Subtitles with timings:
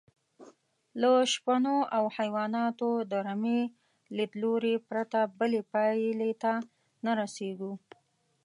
[1.01, 3.61] له شپنو او حیواناتو د رمې
[4.17, 6.53] لیدلوري پرته بلې پایلې ته
[7.05, 7.73] نه رسېږو.